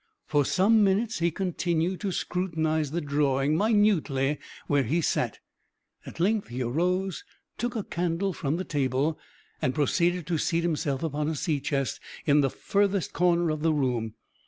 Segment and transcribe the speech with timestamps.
[0.25, 5.37] For some minutes he continued to scrutinize the drawing minutely where he sat.
[6.07, 7.23] At length he arose,
[7.59, 9.19] took a candle from the table,
[9.61, 13.73] and proceeded to seat himself upon a sea chest in the furthest corner of the
[13.73, 14.15] room.